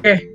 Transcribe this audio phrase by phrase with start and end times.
[0.00, 0.32] Oke,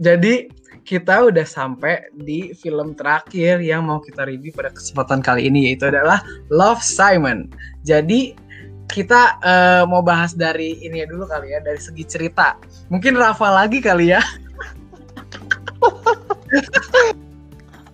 [0.00, 0.48] jadi
[0.80, 5.92] kita udah sampai di film terakhir yang mau kita review pada kesempatan kali ini yaitu
[5.92, 7.52] adalah Love Simon.
[7.84, 8.32] Jadi
[8.88, 12.56] kita uh, mau bahas dari ini ya dulu kali ya dari segi cerita.
[12.88, 14.24] Mungkin Rafa lagi kali ya.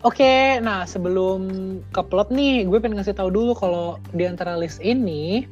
[0.06, 1.50] Oke, nah sebelum
[1.90, 5.42] ke plot nih, gue pengen ngasih tahu dulu kalau di antara list ini,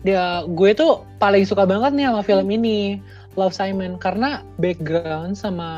[0.00, 3.04] dia gue tuh paling suka banget nih sama film ini,
[3.38, 5.70] Love Simon, karena background sama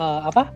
[0.00, 0.48] uh, apa,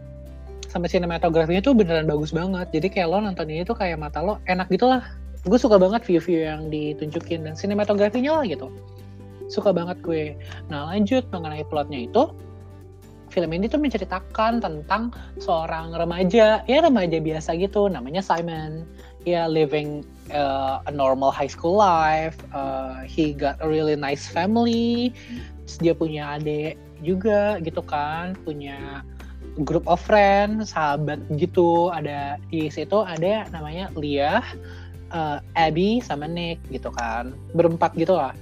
[0.70, 2.70] sama sinematografinya tuh beneran bagus banget.
[2.72, 5.04] Jadi kayak lo nonton ini tuh kayak mata lo enak gitu lah.
[5.44, 8.72] Gue suka banget view-view yang ditunjukin dan sinematografinya lah gitu.
[9.50, 10.36] Suka banget gue.
[10.70, 12.32] Nah lanjut mengenai plotnya itu,
[13.28, 15.10] film ini tuh menceritakan tentang
[15.40, 18.86] seorang remaja, ya remaja biasa gitu, namanya Simon.
[19.28, 20.00] Ya living
[20.32, 22.40] uh, a normal high school life.
[22.56, 25.12] Uh, he got a really nice family.
[25.78, 29.04] Dia punya adik juga gitu kan, punya
[29.62, 31.92] group of friends, sahabat gitu.
[31.92, 34.42] Ada di situ ada namanya Leah,
[35.14, 38.34] uh, Abby sama Nick gitu kan, berempat gitu lah.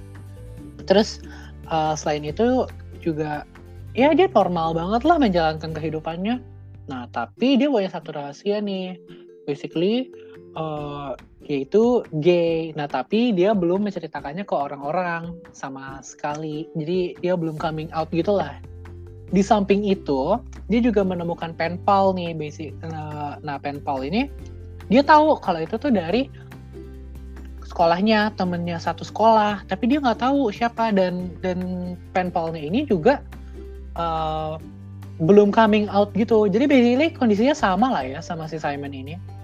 [0.89, 1.21] Terus
[1.69, 2.65] uh, selain itu
[3.03, 3.45] juga
[3.93, 6.41] ya dia normal banget lah menjalankan kehidupannya.
[6.89, 8.97] Nah, tapi dia punya satu rahasia nih.
[9.45, 10.09] Basically,
[10.55, 11.13] uh,
[11.45, 12.71] dia itu gay.
[12.77, 16.69] Nah, tapi dia belum menceritakannya ke orang-orang sama sekali.
[16.77, 18.57] Jadi dia belum coming out gitu lah.
[19.29, 20.37] Di samping itu,
[20.69, 22.73] dia juga menemukan penpal nih, basic.
[22.81, 24.29] Nah, nah penpal ini
[24.89, 26.29] dia tahu kalau itu tuh dari
[27.65, 29.65] sekolahnya, temennya satu sekolah.
[29.69, 33.21] Tapi dia nggak tahu siapa dan dan penpalnya ini juga
[33.97, 34.57] uh,
[35.21, 36.49] belum coming out gitu.
[36.49, 39.38] Jadi basically kondisinya sama lah ya sama si Simon ini.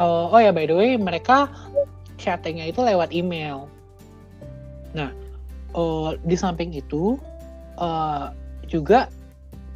[0.00, 1.52] Uh, oh ya by the way mereka
[2.16, 3.68] chattingnya itu lewat email.
[4.96, 5.12] Nah
[5.76, 7.20] uh, di samping itu
[7.76, 8.32] uh,
[8.64, 9.12] juga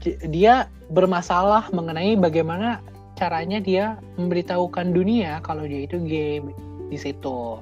[0.05, 2.80] dia bermasalah mengenai bagaimana
[3.20, 6.40] caranya dia memberitahukan dunia kalau dia itu gay
[6.89, 7.61] di situ.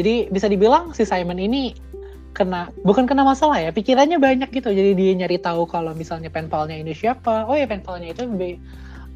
[0.00, 1.76] Jadi bisa dibilang si Simon ini
[2.32, 6.80] kena bukan kena masalah ya pikirannya banyak gitu jadi dia nyari tahu kalau misalnya penpalnya
[6.80, 8.24] ini siapa oh ya penpalnya itu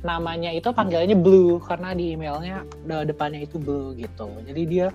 [0.05, 4.29] namanya itu panggilannya Blue karena di emailnya depannya itu Blue gitu.
[4.45, 4.87] Jadi dia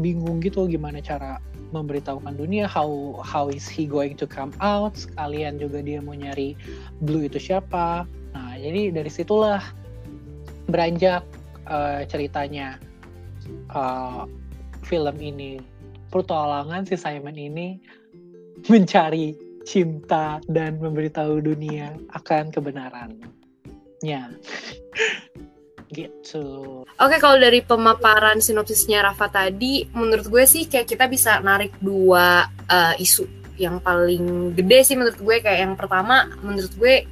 [0.00, 5.60] bingung gitu gimana cara memberitahukan dunia how how is he going to come out sekalian
[5.60, 6.56] juga dia mau nyari
[7.04, 8.08] Blue itu siapa.
[8.32, 9.60] Nah jadi dari situlah
[10.68, 11.24] beranjak
[11.68, 12.80] uh, ceritanya
[13.72, 14.24] uh,
[14.84, 15.60] film ini.
[16.08, 17.76] Petualangan si Simon ini
[18.72, 19.36] mencari
[19.68, 22.48] cinta dan memberitahu dunia akan
[24.02, 24.38] kebenarannya.
[25.88, 26.84] gitu.
[26.84, 32.44] Oke, kalau dari pemaparan sinopsisnya Rafa tadi, menurut gue sih kayak kita bisa narik dua
[32.68, 33.24] uh, isu
[33.56, 37.08] yang paling gede sih menurut gue kayak yang pertama menurut gue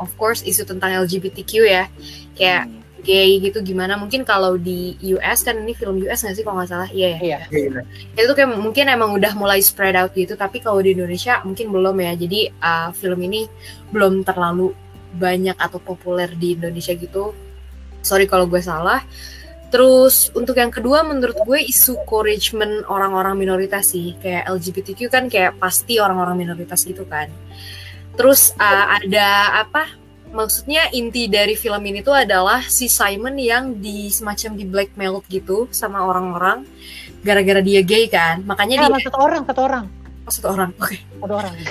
[0.00, 1.84] of course isu tentang LGBTQ ya.
[2.32, 6.42] Kayak hmm gay gitu gimana mungkin kalau di US kan ini film US nggak sih
[6.42, 7.84] kalau nggak salah iya ya iya.
[8.16, 12.00] itu kayak mungkin emang udah mulai spread out gitu tapi kalau di Indonesia mungkin belum
[12.00, 13.44] ya jadi uh, film ini
[13.92, 14.72] belum terlalu
[15.14, 17.32] banyak atau populer di Indonesia gitu.
[18.04, 19.00] Sorry kalau gue salah.
[19.74, 24.14] Terus untuk yang kedua menurut gue isu encouragement orang-orang minoritas sih.
[24.22, 27.26] Kayak LGBTQ kan kayak pasti orang-orang minoritas gitu kan.
[28.14, 29.90] Terus uh, ada apa?
[30.30, 35.66] Maksudnya inti dari film ini tuh adalah si Simon yang di semacam di blackmail gitu
[35.74, 36.62] sama orang-orang
[37.26, 38.46] gara-gara dia gay kan.
[38.46, 39.84] Makanya eh, dia satu orang satu orang.
[40.22, 40.86] Oh, satu orang oke.
[40.86, 40.98] Okay.
[41.18, 41.54] satu orang.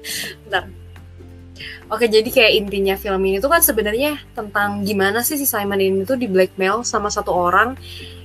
[0.48, 0.79] Bentar
[1.90, 6.06] Oke, jadi kayak intinya film ini tuh kan sebenarnya tentang gimana sih si Simon ini
[6.06, 7.74] tuh di blackmail sama satu orang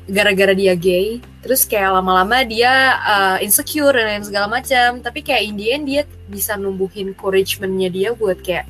[0.05, 1.17] gara-gara dia gay.
[1.41, 5.01] Terus kayak lama-lama dia uh, insecure dan lain segala macam.
[5.01, 8.69] Tapi kayak Indian dia bisa numbuhin encouragementnya dia buat kayak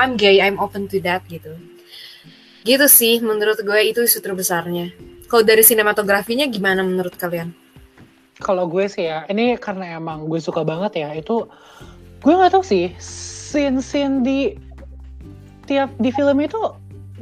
[0.00, 1.52] I'm gay I'm open to that gitu.
[2.64, 7.50] Gitu sih menurut gue itu isu terbesarnya kalau dari sinematografinya gimana menurut kalian?
[8.38, 11.50] Kalau gue sih ya ini karena emang gue suka banget ya itu
[12.22, 12.94] gue nggak tahu sih
[13.54, 14.58] scene scene di
[15.70, 16.58] tiap di film itu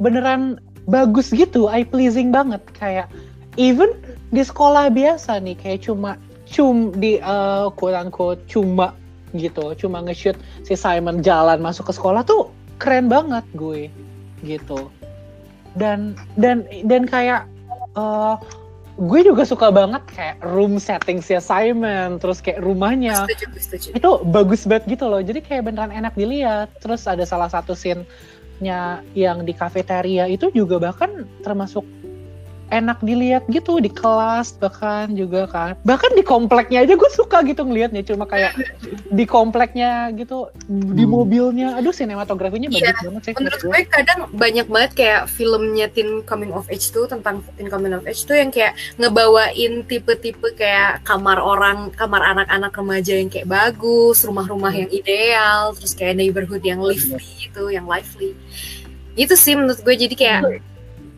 [0.01, 0.57] beneran
[0.89, 2.65] bagus gitu eye pleasing banget.
[2.73, 3.13] Kayak
[3.61, 3.93] even
[4.33, 6.17] di sekolah biasa nih kayak cuma
[6.49, 8.97] cum di uh, quote unquote cuma
[9.37, 12.49] gitu cuma nge-shoot si Simon jalan masuk ke sekolah tuh
[12.81, 13.93] keren banget gue
[14.41, 14.89] gitu.
[15.77, 17.45] Dan dan dan kayak
[17.93, 18.37] uh,
[18.93, 23.25] gue juga suka banget kayak room setting si Simon terus kayak rumahnya.
[23.25, 23.87] Setuju, setuju.
[23.97, 25.21] itu bagus banget gitu loh.
[25.21, 26.69] Jadi kayak beneran enak dilihat.
[26.77, 28.05] Terus ada salah satu scene
[28.61, 31.83] nya yang di kafeteria itu juga bahkan termasuk
[32.73, 35.73] enak dilihat gitu di kelas bahkan juga kan.
[35.85, 38.57] Bahkan di kompleknya aja gue suka gitu ngelihatnya cuma kayak
[39.13, 41.13] di kompleknya gitu di Hmm.
[41.13, 41.77] mobilnya.
[41.77, 46.49] Aduh sinematografinya Iya, bagus banget sih menurut gue kadang banyak banget kayak filmnya teen coming
[46.49, 51.37] of age tuh tentang teen coming of age tuh yang kayak ngebawain tipe-tipe kayak kamar
[51.37, 57.21] orang kamar anak-anak remaja yang kayak bagus rumah-rumah yang ideal terus kayak neighborhood yang lively
[57.37, 58.33] gitu yang lively.
[59.13, 60.41] Itu sih menurut gue jadi kayak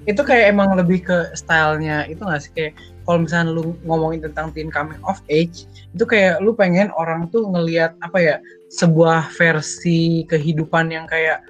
[0.05, 2.51] itu kayak emang lebih ke stylenya itu gak sih?
[2.53, 2.73] Kayak
[3.05, 7.45] kalau misalnya lu ngomongin tentang teen coming of age itu kayak lu pengen orang tuh
[7.49, 8.35] ngelihat apa ya
[8.73, 11.41] sebuah versi kehidupan yang kayak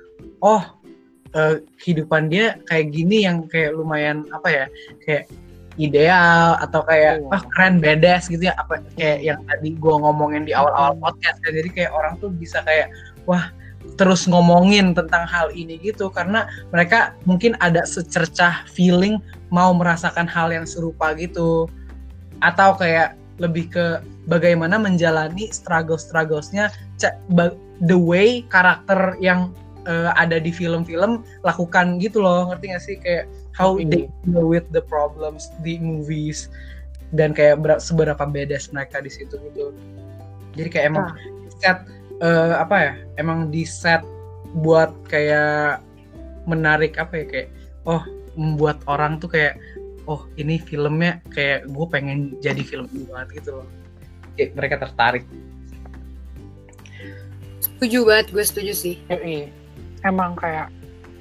[0.43, 0.63] oh
[1.35, 4.65] eh, kehidupan dia kayak gini yang kayak lumayan apa ya
[5.03, 5.27] kayak
[5.75, 8.55] ideal atau kayak wah keren badass gitu ya.
[8.55, 12.63] Apa kayak yang tadi gua ngomongin di awal-awal podcast kan jadi kayak orang tuh bisa
[12.63, 12.87] kayak
[13.27, 13.51] wah
[13.95, 19.23] terus ngomongin tentang hal ini gitu karena mereka mungkin ada secercah feeling
[19.53, 21.69] mau merasakan hal yang serupa gitu.
[22.43, 26.71] Atau kayak lebih ke bagaimana menjalani struggle-strugglesnya
[27.83, 29.51] the way karakter yang
[29.87, 32.51] eh, ada di film-film lakukan gitu loh.
[32.51, 32.95] Ngerti gak sih?
[32.99, 33.87] Kayak how Ngerti.
[33.87, 36.51] they deal with the problems di movies.
[37.15, 39.71] Dan kayak ber- seberapa badass mereka di situ gitu.
[40.55, 41.07] Jadi kayak emang
[41.63, 41.79] set
[42.19, 42.93] eh, apa ya?
[43.17, 44.03] Emang di set
[44.55, 45.81] buat kayak
[46.45, 47.25] menarik apa ya?
[47.27, 47.49] Kayak
[47.83, 48.03] oh
[48.35, 49.55] membuat orang tuh kayak
[50.05, 53.67] oh ini filmnya kayak gue pengen jadi film ini banget gitu loh.
[54.37, 55.25] Kayak mereka tertarik.
[57.59, 58.95] Setuju banget gue setuju sih.
[59.09, 59.49] Yoi.
[60.05, 60.69] emang kayak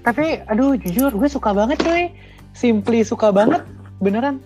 [0.05, 2.12] tapi aduh jujur gue suka banget cuy.
[2.52, 3.64] Simply suka banget
[3.99, 4.38] beneran.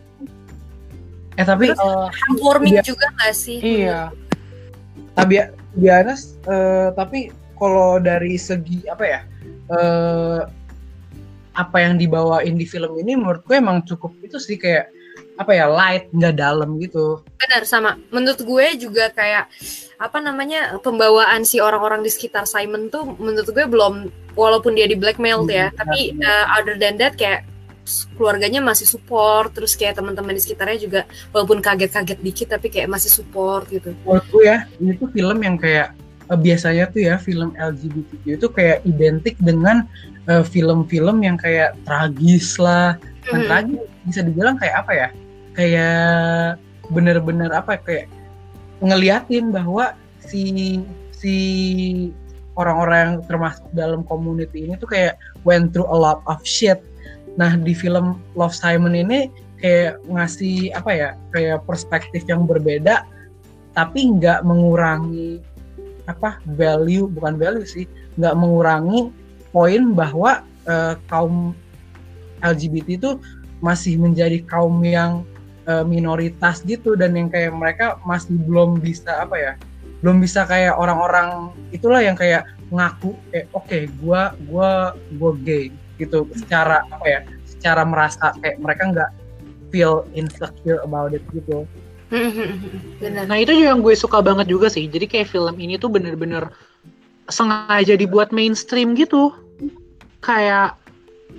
[1.34, 2.08] Eh tapi Eh,
[2.38, 2.82] warming Iya.
[2.86, 3.58] juga gak sih?
[3.58, 4.14] Iya.
[5.18, 5.42] Tapi
[5.78, 6.12] biasa
[6.50, 9.20] eh, tapi kalau dari segi apa ya
[9.72, 10.40] eh,
[11.58, 14.94] apa yang dibawain di film ini menurut gue emang cukup itu sih kayak
[15.38, 17.22] apa ya light nggak dalam gitu.
[17.38, 17.94] Benar sama.
[18.10, 19.46] Menurut gue juga kayak
[19.98, 24.94] apa namanya pembawaan si orang-orang di sekitar Simon tuh menurut gue belum walaupun dia di
[24.98, 27.46] blackmail ya Hmm, tapi uh, other than that kayak
[28.14, 31.00] keluarganya masih support terus kayak teman-teman di sekitarnya juga
[31.32, 35.96] walaupun kaget-kaget dikit tapi kayak masih support gitu gue ya ini tuh film yang kayak
[36.28, 39.88] eh, biasanya tuh ya film LGBTQ itu kayak identik dengan
[40.28, 43.44] eh, film-film yang kayak tragis lah Mhm.
[43.44, 45.08] tragis bisa dibilang kayak apa ya
[45.52, 46.56] kayak
[46.88, 48.06] bener-bener apa ya, kayak
[48.80, 49.92] ngeliatin bahwa
[50.22, 50.80] si
[51.12, 51.34] si
[52.58, 55.14] orang-orang yang termasuk dalam community ini tuh kayak
[55.46, 56.78] went through a lot of shit.
[57.38, 59.30] Nah di film Love Simon ini
[59.62, 63.06] kayak ngasih apa ya kayak perspektif yang berbeda
[63.74, 65.42] tapi nggak mengurangi
[66.10, 67.86] apa value bukan value sih
[68.18, 69.10] nggak mengurangi
[69.50, 71.54] poin bahwa eh, kaum
[72.42, 73.10] LGBT itu
[73.58, 75.26] masih menjadi kaum yang
[75.66, 79.52] eh, minoritas gitu dan yang kayak mereka masih belum bisa apa ya
[79.98, 86.24] belum bisa kayak orang-orang itulah yang kayak ngaku kayak oke gua gua gua gay gitu
[86.32, 89.10] secara apa ya secara merasa kayak mereka nggak
[89.74, 91.68] feel insecure about it gitu
[93.28, 94.88] Nah itu juga yang gue suka banget juga sih.
[94.88, 96.48] Jadi kayak film ini tuh bener-bener
[97.28, 99.32] sengaja dibuat mainstream gitu.
[100.24, 100.76] Kayak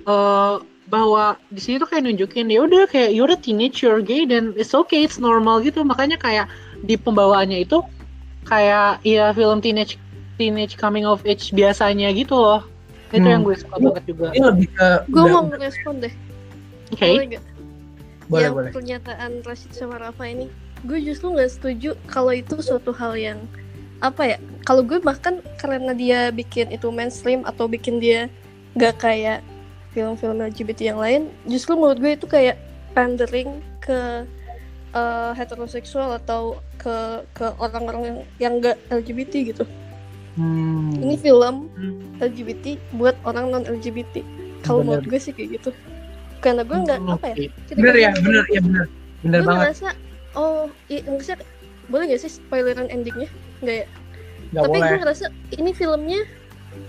[0.06, 0.56] eh
[0.90, 4.50] bahwa di sini tuh kayak nunjukin ya udah kayak you're a teenage, you're gay dan
[4.58, 5.82] it's okay, it's normal gitu.
[5.86, 6.46] Makanya kayak
[6.82, 7.82] di pembawaannya itu
[8.46, 9.98] kayak ya film teenage
[10.34, 12.62] teenage coming of age biasanya gitu loh.
[13.10, 13.32] Itu Hmm.
[13.34, 14.26] yang gue suka banget juga.
[14.30, 16.14] ini lebih ke Gue mau ngerespon deh.
[16.94, 17.06] Oke.
[17.06, 17.44] Boleh nggak?
[18.30, 20.46] boleh yang boleh pernyataan Rashid sama Rafa ini,
[20.86, 23.42] gue justru nggak setuju kalau itu suatu hal yang
[23.98, 24.36] apa ya?
[24.62, 28.30] Kalau gue bahkan karena dia bikin itu mainstream atau bikin dia
[28.78, 29.42] nggak kayak
[29.90, 32.54] film-film LGBT yang lain, justru menurut gue itu kayak
[32.94, 34.22] pandering ke
[34.94, 39.64] eh, heteroseksual atau ke ke orang-orang yang yang nggak LGBT gitu.
[40.40, 40.96] Hmm.
[40.96, 41.68] Ini film
[42.16, 44.24] LGBT buat orang non LGBT.
[44.64, 45.70] Kalau menurut gue sih kayak gitu.
[46.40, 47.36] Karena gue nggak apa ya?
[47.76, 48.84] Bener ya bener ya bener
[49.20, 49.60] bener gue banget.
[49.76, 49.88] ngerasa
[50.32, 51.34] oh iya ngerasa
[51.92, 53.28] boleh gak sih spoileran endingnya?
[53.60, 53.86] Nggak ya?
[54.50, 54.88] Nggak tapi boleh.
[54.88, 55.24] gue ngerasa
[55.60, 56.20] ini filmnya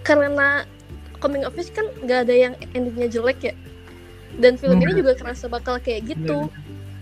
[0.08, 0.64] karena
[1.20, 3.54] coming of age kan nggak ada yang endingnya jelek ya.
[4.40, 5.00] Dan film ini Hmm.
[5.04, 6.48] juga kerasa bakal kayak gitu.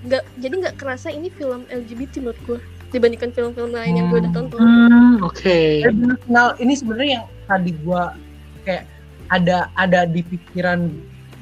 [0.02, 4.34] Nggak jadi nggak kerasa ini film LGBT menurut gue dibandingkan film-film lain yang gue udah
[4.34, 4.60] tonton.
[4.60, 5.60] Hmm, oke.
[5.86, 8.14] Bener, Nal, ini sebenarnya yang tadi gua
[8.66, 8.84] kayak
[9.30, 10.90] ada ada di pikiran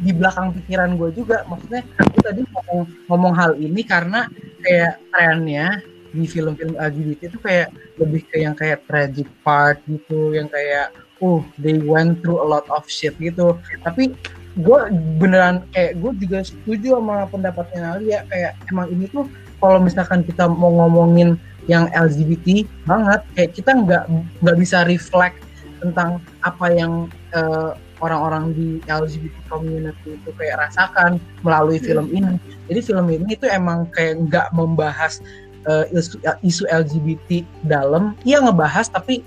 [0.03, 1.47] di belakang pikiran gue juga.
[1.47, 4.27] Maksudnya gue tadi ngomong, ngomong hal ini karena
[4.61, 7.67] kayak trennya di film-film LGBT itu kayak
[7.99, 12.65] lebih ke yang kayak tragic part gitu yang kayak uh they went through a lot
[12.69, 13.57] of shit gitu.
[13.81, 14.13] Tapi
[14.57, 14.79] gue
[15.21, 18.19] beneran kayak gue juga setuju sama pendapatnya Nalia.
[18.29, 19.25] Kayak emang ini tuh
[19.57, 21.35] kalau misalkan kita mau ngomongin
[21.67, 24.03] yang LGBT banget kayak kita nggak
[24.39, 25.37] nggak bisa reflect
[25.83, 32.37] tentang apa yang eh, orang-orang di LGBT community itu kayak rasakan melalui film ini.
[32.69, 35.19] Jadi film ini itu emang kayak nggak membahas
[35.67, 38.15] eh, isu, isu LGBT dalam.
[38.23, 39.25] Iya ngebahas tapi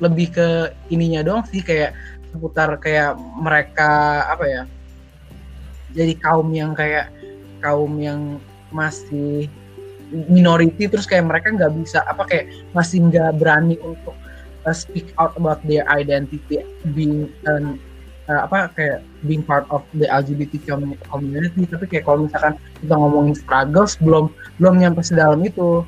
[0.00, 0.48] lebih ke
[0.92, 1.96] ininya doang sih kayak
[2.32, 4.62] seputar kayak mereka apa ya
[5.96, 7.08] jadi kaum yang kayak
[7.64, 8.36] kaum yang
[8.74, 9.50] masih
[10.30, 14.14] minority terus kayak mereka nggak bisa apa kayak masih nggak berani untuk
[14.66, 16.62] uh, speak out about their identity
[16.94, 17.78] being an
[18.30, 22.94] uh, apa kayak being part of the LGBT commu- community tapi kayak kalau misalkan kita
[22.94, 24.30] ngomongin struggles belum
[24.62, 25.82] belum nyampe sedalam itu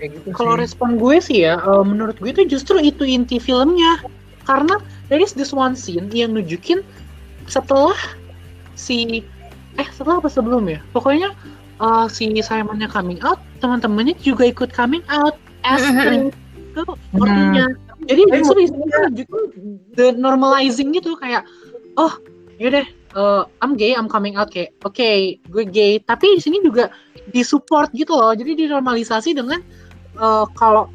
[0.00, 4.00] kayak gitu Kalau respon gue sih ya, eh, menurut gue itu justru itu inti filmnya.
[4.48, 4.80] Karena
[5.12, 6.80] there is this one scene yang nunjukin
[7.44, 7.94] setelah
[8.74, 9.20] si
[9.76, 10.80] eh setelah apa sebelum ya?
[10.96, 11.36] Pokoknya
[11.80, 15.34] eh, si Simonnya coming out, teman-temannya juga ikut coming out
[15.64, 16.28] as Mhm.
[16.70, 16.82] itu
[17.18, 17.66] artinya.
[18.00, 19.42] Jadi Tapi justru nunjukin
[19.92, 21.44] the normalizing gitu kayak
[21.96, 22.12] oh
[22.56, 25.10] yaudah eh, I'm gay, I'm coming out kayak oke
[25.40, 26.88] gue gay, tapi di sini juga
[27.30, 28.32] disupport gitu loh.
[28.32, 29.60] Jadi dinormalisasi dengan
[30.16, 30.88] eh, kalau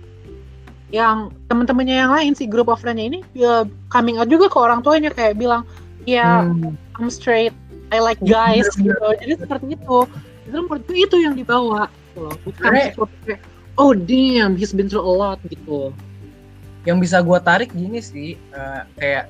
[0.94, 4.80] yang teman-temannya yang lain si group of friend-nya ini ya coming out juga ke orang
[4.86, 5.66] tuanya kayak bilang
[6.06, 6.78] ya Hmm.
[6.96, 7.52] I'm straight,
[7.92, 8.94] I like Iya, guys bener-bener.
[8.96, 9.08] gitu.
[9.20, 9.98] Jadi seperti itu.
[10.46, 12.36] Itu menurut gue itu yang dibawa gitu loh.
[12.46, 12.96] Bukan kayak
[13.76, 15.92] oh damn he's been through a lot gitu.
[16.86, 19.26] yang bisa gua tarik gini sih eh, kayak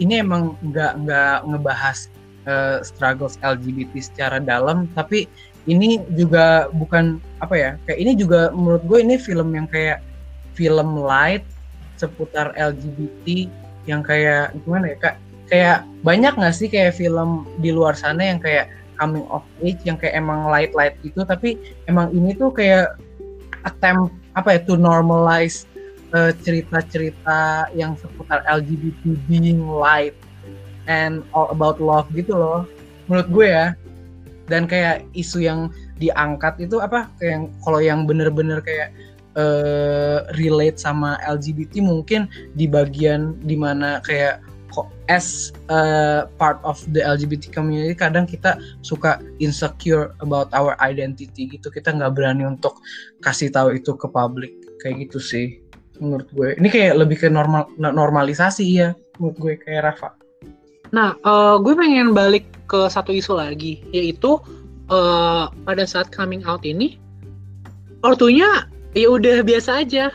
[0.00, 2.08] ini emang nggak nggak ngebahas
[2.48, 5.28] eh, struggles LGBT secara dalam tapi
[5.68, 10.00] ini juga bukan apa ya kayak ini juga menurut gue ini film yang kayak
[10.56, 11.44] film light
[11.96, 13.48] seputar LGBT
[13.84, 15.16] yang kayak gimana ya kak
[15.48, 19.98] kayak banyak nggak sih kayak film di luar sana yang kayak coming of age yang
[19.98, 21.58] kayak emang light light gitu tapi
[21.90, 22.94] emang ini tuh kayak
[23.64, 25.66] attempt apa ya to normalize
[26.14, 30.14] eh, cerita-cerita yang seputar LGBT being light
[30.86, 32.68] and all about love gitu loh
[33.08, 33.66] menurut gue ya.
[34.44, 38.92] Dan kayak isu yang diangkat itu apa kayak yang kalau yang bener-bener kayak
[39.40, 44.44] eh, relate sama LGBT mungkin di bagian di mana kayak
[45.06, 51.70] as a part of the LGBT community kadang kita suka insecure about our identity gitu.
[51.70, 52.78] Kita nggak berani untuk
[53.22, 54.52] kasih tahu itu ke publik
[54.82, 55.62] kayak gitu sih
[56.02, 56.48] menurut gue.
[56.58, 60.10] Ini kayak lebih ke normal normalisasi ya menurut gue kayak Rafa.
[60.94, 64.38] Nah, eh, gue pengen balik ke satu isu lagi, yaitu
[64.90, 66.98] eh, pada saat coming out ini,
[68.06, 70.14] ortunya ya udah biasa aja,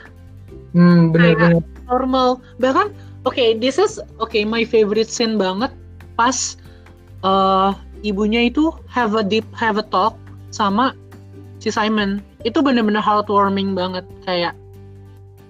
[0.71, 2.39] hmm bener-bener normal.
[2.61, 2.87] Bahkan,
[3.27, 5.71] oke, this is oke my favorite scene banget
[6.19, 6.55] pas
[7.23, 7.71] eh,
[8.03, 10.15] ibunya itu have a deep have a talk
[10.51, 10.95] sama
[11.59, 12.23] si Simon.
[12.47, 14.55] Itu bener-bener heartwarming banget, kayak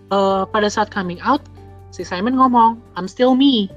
[0.09, 1.41] eh, pada saat coming out,
[1.93, 3.69] si Simon ngomong, I'm still me.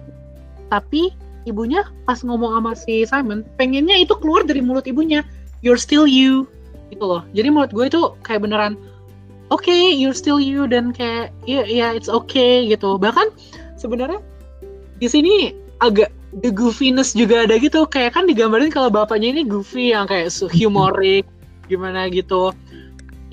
[0.73, 1.13] Tapi
[1.45, 5.21] ibunya pas ngomong sama si Simon, pengennya itu keluar dari mulut ibunya,
[5.61, 6.49] you're still you,
[6.89, 7.23] gitu loh.
[7.37, 8.81] Jadi menurut gue itu kayak beneran,
[9.53, 12.97] oke, you're still you dan kayak, ya, yeah, it's okay gitu.
[12.97, 13.29] Bahkan
[13.83, 14.23] sebenarnya
[15.03, 15.51] di sini
[15.83, 16.15] agak
[16.47, 21.27] the goofiness juga ada gitu, kayak kan digambarin kalau bapaknya ini goofy yang kayak humorik,
[21.67, 22.55] gimana gitu.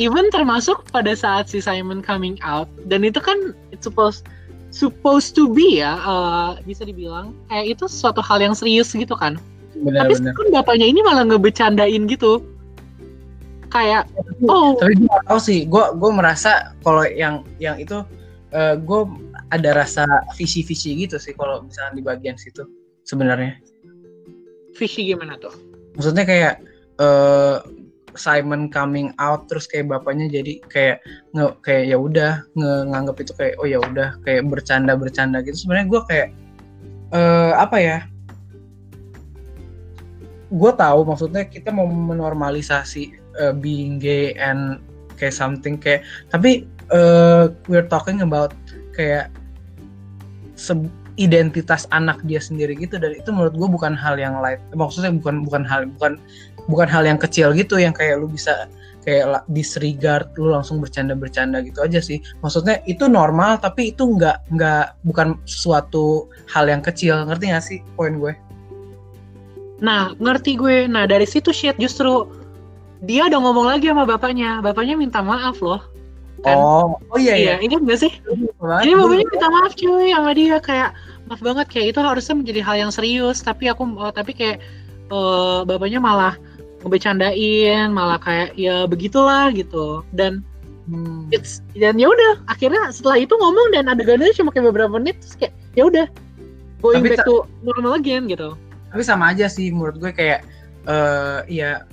[0.01, 4.25] Even termasuk pada saat si Simon coming out, dan itu kan it's supposed
[4.73, 9.37] supposed to be ya eh, bisa dibilang kayak itu suatu hal yang serius gitu kan.
[9.77, 9.85] Tapi
[10.17, 12.41] bener-bener kan bapaknya ini malah ngebecandain gitu.
[13.69, 14.09] Kayak
[14.49, 14.73] oh.
[14.81, 18.01] tapi gue tau sih gue gue merasa kalau yang yang itu
[18.49, 19.01] eh, gue
[19.49, 20.05] ada rasa
[20.37, 22.65] visi-visi gitu sih kalau misalnya di bagian situ
[23.05, 23.57] sebenarnya.
[24.77, 25.53] Fishy gimana tuh?
[25.97, 26.53] Maksudnya kayak
[27.01, 27.57] eh,
[28.17, 30.97] Simon coming out terus kayak bapaknya jadi kayak
[31.33, 32.33] nge kayak ya udah
[32.89, 35.65] nganggap itu kayak oh ya udah kayak bercanda bercanda gitu.
[35.65, 36.29] Sebenarnya gue kayak
[37.13, 37.97] eh apa ya?
[40.49, 43.03] Gue tahu maksudnya kita mau menormalisasi
[43.41, 44.81] eh, being gay and
[45.19, 48.53] kayak something kayak tapi eh, we're talking about
[48.95, 49.29] kayak
[51.19, 55.43] identitas anak dia sendiri gitu dan itu menurut gue bukan hal yang light maksudnya bukan
[55.43, 56.15] bukan hal bukan
[56.71, 58.69] bukan hal yang kecil gitu yang kayak lu bisa
[59.03, 62.21] kayak disregard lu langsung bercanda-bercanda gitu aja sih.
[62.43, 67.17] Maksudnya itu normal tapi itu nggak nggak bukan suatu hal yang kecil.
[67.25, 68.33] Ngerti gak sih poin gue?
[69.81, 70.85] Nah ngerti gue.
[70.85, 72.29] Nah dari situ shit justru
[73.01, 74.59] dia udah ngomong lagi sama bapaknya.
[74.61, 75.81] Bapaknya minta maaf loh
[76.43, 76.58] kan?
[76.58, 76.98] Oh.
[77.12, 77.63] Oh iya iya iya.
[77.63, 78.12] ingat gak sih?
[78.60, 78.84] Banget.
[78.88, 80.89] jadi bapaknya minta maaf cuy sama dia kayak
[81.29, 84.58] maaf banget kayak itu harusnya menjadi hal yang serius tapi aku uh, tapi kayak
[85.13, 86.36] uh, bapaknya malah
[86.84, 90.03] ngebecandain malah kayak ya begitulah gitu.
[90.15, 90.43] Dan
[90.89, 91.29] Hmm.
[91.29, 95.38] it's dan ya udah akhirnya setelah itu ngomong dan adegannya cuma kayak beberapa menit terus
[95.38, 96.10] kayak ya udah
[96.81, 98.58] going Tapi back to normal again gitu.
[98.89, 100.41] Tapi sama aja sih menurut gue kayak
[100.89, 101.86] eh ya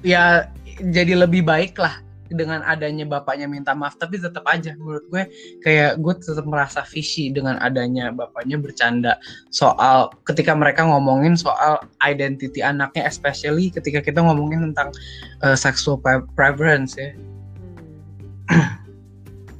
[0.00, 0.48] ya
[0.80, 2.00] jadi lebih baik lah
[2.32, 5.22] dengan adanya bapaknya minta maaf tapi tetap aja menurut gue
[5.60, 9.20] kayak gue tetap merasa fishy dengan adanya bapaknya bercanda
[9.52, 14.88] soal ketika mereka ngomongin soal identity anaknya especially ketika kita ngomongin tentang
[15.44, 17.12] eh, sexual pre- preference ya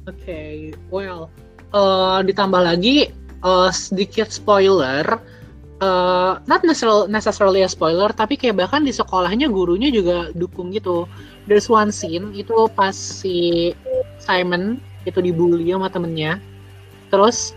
[0.05, 1.33] Oke, well,
[1.73, 3.09] eh, ditambah lagi
[3.41, 5.01] eh, sedikit spoiler,
[5.81, 6.61] eh, not
[7.09, 11.09] necessarily a spoiler, tapi kayak bahkan di sekolahnya gurunya juga dukung gitu.
[11.45, 13.71] There's one scene itu pas si
[14.17, 16.41] Simon itu dibully sama temennya,
[17.13, 17.53] terus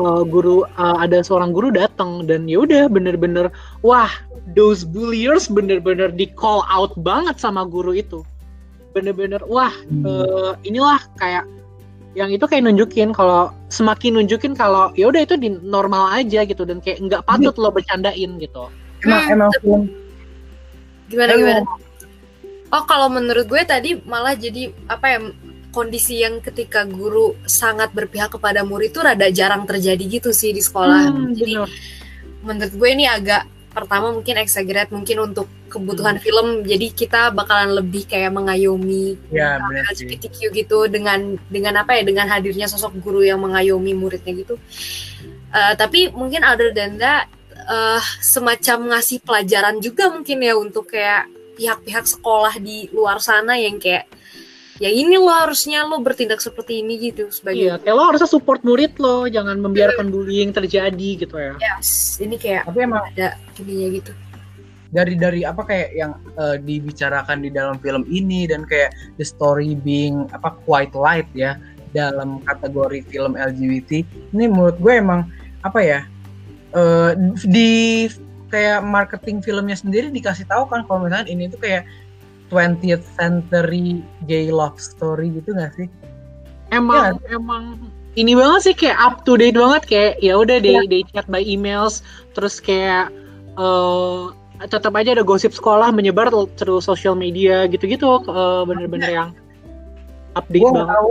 [0.00, 3.52] eh, guru eh, ada seorang guru datang dan ya udah bener-bener
[3.84, 4.08] wah
[4.56, 8.24] those bulliers bener-bener di call out banget sama guru itu,
[8.96, 11.44] bener-bener wah eh, inilah kayak
[12.16, 16.64] yang itu kayak nunjukin kalau semakin nunjukin kalau ya udah itu di normal aja gitu
[16.64, 18.72] dan kayak nggak patut lo bercandain gitu.
[19.04, 19.32] emang Hmm.
[19.36, 19.82] emang film
[21.06, 21.62] Gimana gimana?
[22.76, 25.18] Oh kalau menurut gue tadi malah jadi apa ya
[25.72, 30.60] kondisi yang ketika guru sangat berpihak kepada murid itu rada jarang terjadi gitu sih di
[30.60, 31.08] sekolah.
[31.08, 31.72] Hmm, jadi bener.
[32.44, 38.08] menurut gue ini agak pertama mungkin exaggerate mungkin untuk kebutuhan film jadi kita bakalan lebih
[38.08, 39.60] kayak mengayomi ya
[39.92, 44.56] LGBTQ gitu dengan dengan apa ya dengan hadirnya sosok guru yang mengayomi muridnya gitu.
[45.52, 51.28] Eh, tapi mungkin other than that eh, semacam ngasih pelajaran juga mungkin ya untuk kayak
[51.56, 54.04] pihak-pihak sekolah di luar sana yang kayak
[54.76, 58.60] ya ini lo harusnya lo bertindak seperti ini gitu Iya, sebagai kayak lo harusnya support
[58.60, 61.56] murid lo, jangan membiarkan bullying terjadi gitu ya.
[61.56, 64.12] yes, ini kayak tapi emang ada ininya gitu.
[64.86, 69.74] dari dari apa kayak yang eh, dibicarakan di dalam film ini dan kayak the story
[69.74, 71.58] being apa quite light ya
[71.90, 74.04] dalam kategori film LGBT
[74.36, 75.26] ini menurut gue emang
[75.66, 76.00] apa ya
[76.76, 77.12] eh,
[77.44, 78.06] di
[78.48, 81.84] kayak marketing filmnya sendiri dikasih tahu kan kalau misalnya ini tuh kayak
[82.50, 85.90] 20th century gay love story gitu gak sih?
[86.70, 87.78] Emang emang
[88.16, 91.44] ini banget sih kayak up to date banget kayak ya udah they, they chat by
[91.44, 92.00] emails
[92.32, 93.12] terus kayak
[93.60, 94.22] eh
[94.72, 99.30] tetap aja ada gosip sekolah menyebar through social media gitu-gitu eh, bener-bener yang
[100.32, 100.94] update nggak banget.
[100.96, 101.08] tahu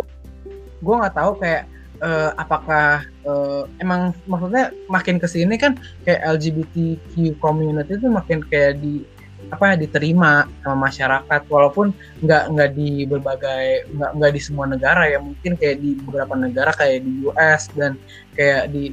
[0.81, 1.63] gue nggak tahu kayak
[2.01, 8.79] eh, apakah eh, emang maksudnya makin ke sini kan kayak LGBTQ community itu makin kayak
[8.79, 9.03] di
[9.53, 11.93] apa diterima sama masyarakat walaupun
[12.25, 16.73] nggak nggak di berbagai nggak nggak di semua negara ya mungkin kayak di beberapa negara
[16.73, 17.93] kayak di US dan
[18.33, 18.89] kayak di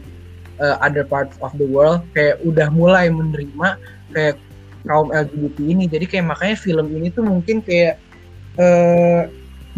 [0.60, 3.80] eh, other parts of the world kayak udah mulai menerima
[4.12, 4.36] kayak
[4.86, 5.84] kaum LGBT ini.
[5.86, 7.98] Jadi kayak makanya film ini tuh mungkin kayak
[8.58, 9.22] eh,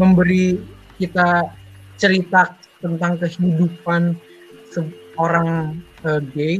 [0.00, 0.58] memberi
[0.98, 1.54] kita
[2.00, 4.12] cerita tentang kehidupan
[4.68, 5.72] seorang
[6.04, 6.56] eh, gay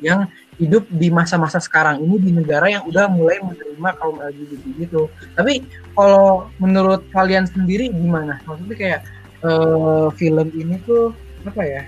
[0.00, 0.24] yang
[0.56, 5.02] hidup di masa-masa sekarang ini di negara yang udah mulai menerima kaum LGBT gitu.
[5.34, 5.62] Tapi
[5.92, 8.40] kalau menurut kalian sendiri gimana?
[8.42, 9.00] Maksudnya kayak
[9.42, 11.12] eh, film ini tuh
[11.44, 11.82] apa ya?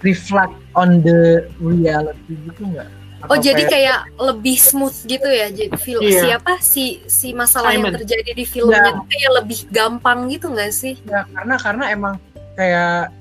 [0.00, 2.88] Reflect on the reality gitu nggak?
[3.28, 6.40] Oh jadi kayak lebih smooth gitu ya jadi film Iya.
[6.40, 8.00] siapa si si masalah yang Simon.
[8.00, 8.86] terjadi di filmnya Ya.
[8.88, 10.96] tuh kayak lebih gampang gitu nggak sih?
[11.04, 12.14] Ya, karena karena emang
[12.58, 13.12] kayak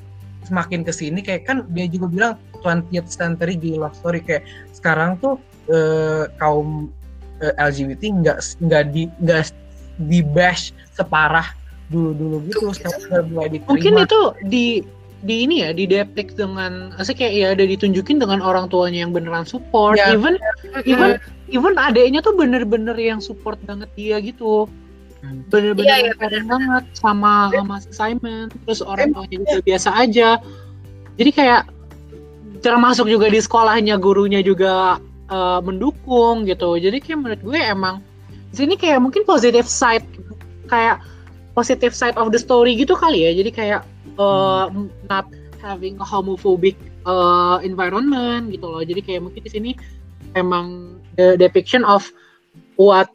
[0.47, 5.19] semakin ke sini kayak kan dia juga bilang 20th century gay love story kayak sekarang
[5.21, 5.37] tuh
[5.69, 6.89] eh, kaum
[7.43, 9.53] eh, LGBT nggak nggak di nggak
[9.99, 11.45] di bash separah
[11.91, 14.65] dulu dulu gitu sekarang udah mulai diterima Mungkin itu di
[15.19, 19.11] di ini ya di depict dengan asli kayak ya ada ditunjukin dengan orang tuanya yang
[19.11, 20.15] beneran support Ya.
[20.15, 20.39] even
[20.87, 21.19] even
[21.51, 24.71] even adeknya tuh bener-bener yang support banget dia gitu.
[25.21, 28.47] Bener-bener Iya, iya, banget sama sama si Simon.
[28.65, 30.29] Terus orang tuanya juga biasa aja.
[31.19, 31.61] Jadi kayak
[32.63, 36.79] termasuk juga di sekolahnya gurunya juga eh, mendukung gitu.
[36.79, 37.99] Jadi kayak menurut gue emang
[38.49, 40.07] di sini kayak mungkin positive side
[40.71, 41.03] kayak
[41.53, 43.31] positive side of the story gitu kali ya.
[43.35, 43.81] Jadi kayak
[44.15, 44.65] eh,
[45.11, 45.27] not
[45.59, 48.83] having a homophobic eh, environment gitu loh.
[48.83, 49.71] Jadi kayak mungkin di sini
[50.39, 52.07] emang the depiction of
[52.79, 53.11] what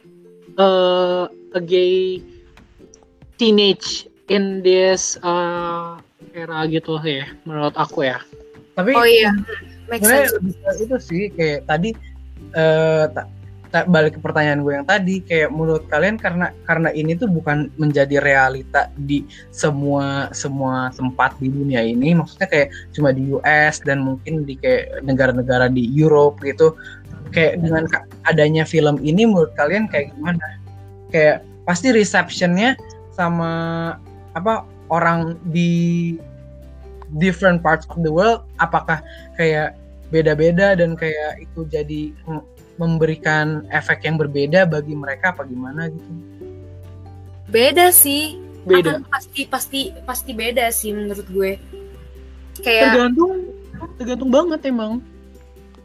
[0.61, 2.19] uh, a gay
[3.39, 5.99] teenage in this uh,
[6.35, 8.19] era gitu sih menurut aku ya.
[8.75, 9.31] Tapi Oh iya,
[9.87, 11.95] make sebenarnya itu sih kayak tadi
[12.51, 13.31] eh, ta-
[13.71, 17.71] ta- balik ke pertanyaan gue yang tadi kayak menurut kalian karena karena ini tuh bukan
[17.79, 19.23] menjadi realita di
[19.55, 22.11] semua semua tempat di dunia ini.
[22.19, 26.75] Maksudnya kayak cuma di US dan mungkin di kayak negara-negara di Europe gitu.
[27.31, 27.83] Kayak dengan
[28.27, 30.64] adanya film ini menurut kalian kayak gimana
[31.09, 32.77] kayak pasti receptionnya
[33.13, 33.51] sama
[34.37, 36.15] apa orang di
[37.17, 39.01] different parts of the world apakah
[39.37, 39.77] kayak
[40.13, 42.13] beda-beda dan kayak itu jadi
[42.75, 46.11] memberikan efek yang berbeda bagi mereka apa gimana gitu.
[47.49, 48.39] Beda sih.
[48.65, 48.99] Beda.
[48.99, 51.51] Akan pasti pasti pasti beda sih menurut gue.
[52.59, 53.33] Kayak tergantung
[53.95, 54.99] tergantung banget emang.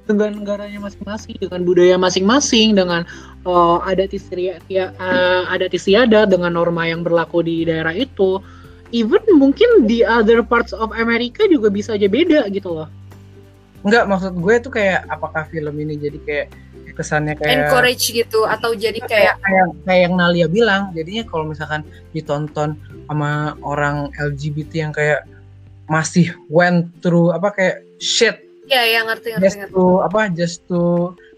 [0.09, 3.07] Dengan negaranya masing-masing dengan budaya masing-masing dengan
[3.45, 8.41] uh, adat istiadat ya, uh, adat istiadat dengan norma yang berlaku di daerah itu.
[8.91, 12.91] Even mungkin di other parts of America juga bisa aja beda gitu loh.
[13.87, 16.47] Enggak, maksud gue tuh kayak apakah film ini jadi kayak
[16.99, 21.87] kesannya kayak encourage gitu atau jadi kayak kayak kayak yang Nalia bilang, jadinya kalau misalkan
[22.13, 22.77] ditonton
[23.09, 25.25] sama orang LGBT yang kayak
[25.89, 28.37] masih went through apa kayak shit.
[28.69, 29.75] Ya ya ngerti ngerti just ngerti.
[29.75, 30.81] to apa just to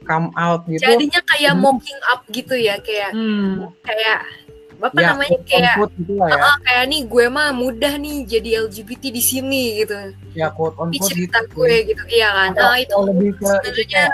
[0.02, 0.82] come out gitu.
[0.82, 1.62] jadinya kayak Hmm.
[1.62, 3.70] mocking up gitu ya kayak hmm.
[3.80, 4.18] kayak
[4.78, 6.42] apa ya, namanya kayak gitu lah ya.
[6.42, 9.94] "Ah, kayak nih gue mah mudah nih jadi LGBT di sini gitu
[10.34, 11.54] Ya quote on quote cerita gitu.
[11.56, 14.12] gue gitu iya kan Atau- nah itu lebih ke itu sebenarnya kayak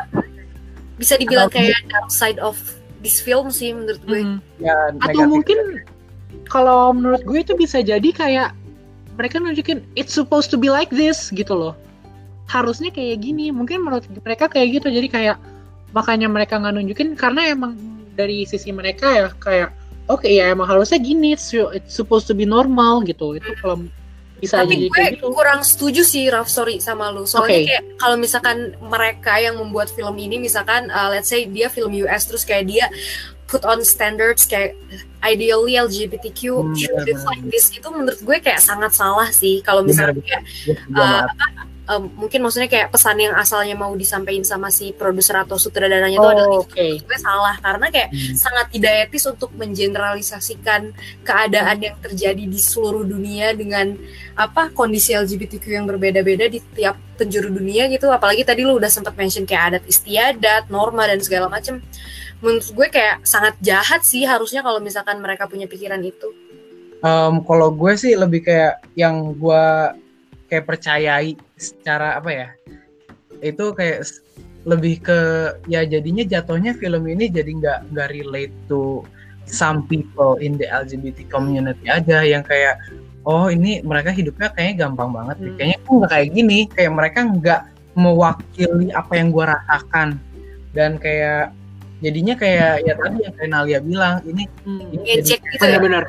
[0.94, 2.60] bisa dibilang atau- kayak dark side of
[2.98, 4.38] this film sih menurut gue Hmm.
[4.58, 5.80] ya atau mungkin
[6.44, 8.52] kalau menurut gue itu bisa jadi kayak
[9.14, 11.72] mereka nunjukin it's supposed to be like this gitu loh
[12.46, 15.36] harusnya kayak gini mungkin menurut mereka kayak gitu jadi kayak
[15.96, 17.74] makanya mereka nggak nunjukin karena emang
[18.12, 19.70] dari sisi mereka ya kayak
[20.10, 23.36] oke ya emang harusnya gini it's, it's supposed to be normal gitu.
[23.38, 23.86] Itu kalau
[24.38, 25.34] bisa tapi jadi gue kayak gitu.
[25.34, 27.26] kurang setuju sih Raf sorry sama lu.
[27.26, 27.66] Soalnya Oke.
[27.70, 32.26] kayak kalau misalkan mereka yang membuat film ini misalkan uh, let's say dia film US
[32.30, 32.86] terus kayak dia
[33.48, 34.76] put on standards kayak
[35.24, 37.50] ideally LGBTQ Hmm, should reflect benar.
[37.50, 40.44] this itu menurut gue kayak sangat salah sih kalau misalnya kayak
[40.94, 41.24] uh,
[41.88, 46.28] um, mungkin maksudnya kayak pesan yang asalnya mau disampaikan sama si produser atau sutradaranya itu
[46.28, 46.76] adalah oh, itu oke.
[46.76, 47.56] menurut gue salah.
[47.58, 48.36] Karena kayak Hmm.
[48.36, 50.92] sangat tidak etis untuk mengeneralisasikan
[51.24, 53.96] keadaan yang terjadi di seluruh dunia dengan
[54.36, 58.06] apa kondisi LGBTQ yang berbeda-beda di tiap penjuru dunia gitu.
[58.12, 61.80] Apalagi tadi lu udah sempat mention kayak adat istiadat norma dan segala macem.
[62.38, 66.30] Menurut gue kayak sangat jahat sih harusnya kalau misalkan mereka punya pikiran itu.
[66.98, 69.64] Em, kalau gue sih lebih kayak yang gue
[70.48, 72.48] kayak percayai secara apa ya
[73.44, 74.02] itu kayak
[74.66, 75.18] lebih ke
[75.70, 79.00] ya jadinya jatuhnya film ini jadi nggak nggak relate to
[79.48, 82.76] some people in the LGBT community aja yang kayak
[83.24, 85.36] oh ini mereka hidupnya kayaknya gampang banget.
[85.40, 85.54] Hmm.
[85.56, 87.62] kayaknya kok nggak kayak gini kayak mereka nggak
[87.98, 90.08] mewakili apa yang gue rasakan
[90.76, 91.50] dan kayak
[91.98, 94.86] jadinya kayak ya tadi yang kayak Nalia bilang ini Hmm.
[94.94, 96.04] ini ngejek gitu ya benar-benar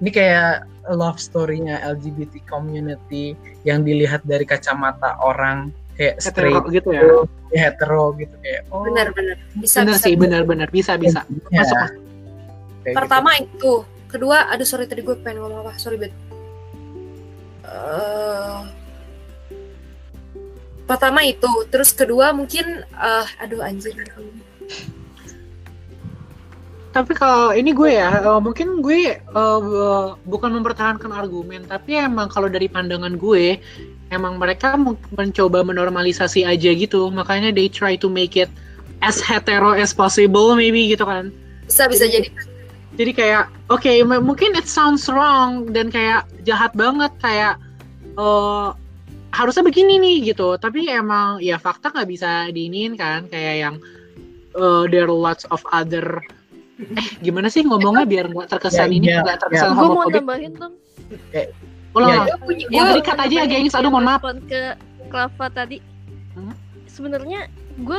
[0.00, 3.34] ini kayak love story-nya LGBT community
[3.66, 7.04] yang dilihat dari kacamata orang kayak straight hetero gitu ya
[7.68, 8.88] hetero gitu kayak oh.
[8.88, 10.06] Benar-benar bisa benar bisa.
[10.06, 11.20] sih benar-benar bisa bisa.
[11.52, 11.92] Ya, masuk kayak
[12.84, 12.96] gitu.
[12.96, 13.74] pertama itu.
[14.10, 15.78] Kedua aduh sorry tadi gue pengen ngomong apa?
[15.78, 16.10] Sorry bet
[17.70, 18.60] Eh,
[20.90, 21.50] pertama itu.
[21.70, 23.94] Terus kedua mungkin eh, aduh anjir
[26.90, 32.50] Tapi kalau ini gue ya, eh, mungkin gue eh, bukan mempertahankan argumen, tapi emang kalau
[32.50, 33.62] dari pandangan gue,
[34.10, 38.50] emang mereka men- mencoba menormalisasi aja gitu, makanya they try to make it
[39.06, 41.30] as hetero as possible, maybe gitu kan.
[41.70, 42.28] bisa bisa Jadi- jadi.
[42.90, 47.54] Jadi kayak, oke, m- mungkin it sounds wrong dan kayak jahat banget, kayak
[48.18, 48.68] eh,
[49.30, 53.74] harusnya begini nih gitu, tapi emang ya fakta nggak bisa diinin kan, kayak yang
[54.58, 56.18] eh, there are lots of other
[56.80, 60.52] eh gimana sih ngomongnya biar nggak terkesan Ya, ini iya, nggak terkesan gue mau nambahin
[60.56, 60.74] dong
[61.90, 62.22] ulang.
[62.26, 63.74] Ya, gue punya tadi kata aja ya gengs.
[63.74, 64.22] Aduh mohon maaf.
[64.46, 64.78] ke
[65.10, 65.82] Klava tadi.
[66.38, 66.54] Hmm?
[66.86, 67.50] sebenarnya
[67.82, 67.98] gue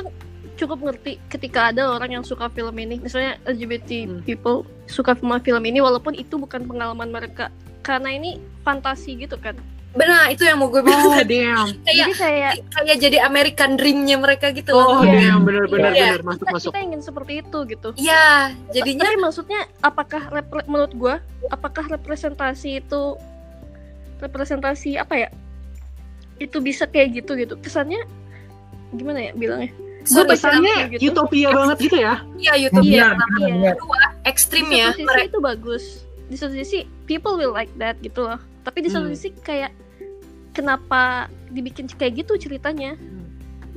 [0.55, 3.03] cukup ngerti ketika ada orang yang suka film ini.
[3.03, 4.21] Misalnya LGBT Hmm.
[4.23, 7.51] people suka sama film ini walaupun itu bukan pengalaman mereka.
[7.83, 9.57] Karena ini fantasi gitu kan
[9.91, 11.43] benar itu yang mau gue bilang oh tadi.
[11.43, 15.19] damn kayak jadi kayak kayak jadi American Dream-nya mereka gitu oh loh Iya.
[15.27, 16.05] damn bener bener Iya.
[16.15, 18.25] bener masuk kita, masuk kita ingin seperti itu gitu Iya,
[18.69, 21.15] jadinya tapi maksudnya apakah repre- menurut gue
[21.49, 23.01] apakah representasi itu
[24.19, 25.29] representasi apa ya
[26.37, 28.01] itu bisa kayak gitu gitu kesannya
[28.91, 31.11] gimana ya bilangnya gue kesannya gitu.
[31.11, 33.73] utopia banget gitu ya iya YouTube Iya, benar, benar, iya.
[33.75, 34.11] benar.
[34.23, 35.83] ekstrim di ya satu sisi mereka itu bagus
[36.25, 39.13] di satu sisi people will like that gitu loh tapi di satu Hmm.
[39.13, 39.73] sisi kayak
[40.51, 42.95] kenapa dibikin kayak gitu ceritanya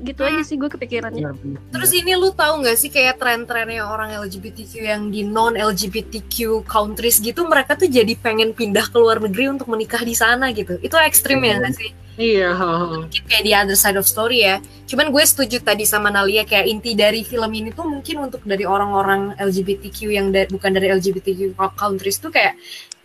[0.04, 1.60] gitu aja sih gue kepikirannya Benar-benar.
[1.72, 7.24] Terus ini lu tahu nggak sih kayak tren-trennya orang LGBTQ yang di non LGBTQ countries
[7.24, 10.76] gitu mereka tuh jadi pengen pindah ke luar negeri untuk menikah di sana gitu.
[10.84, 11.90] Itu ekstrim ya nggak sih?
[12.14, 12.54] Iya.
[12.54, 12.94] heeh.
[13.08, 14.60] Mungkin kayak di other side of story ya.
[14.87, 18.62] Cuman gue setuju tadi sama Nalia kayak inti dari film ini tuh mungkin untuk dari
[18.62, 22.54] orang-orang LGBTQ yang da- bukan dari LGBTQ countries tuh kayak